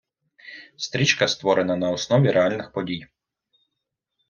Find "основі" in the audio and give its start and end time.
1.91-2.31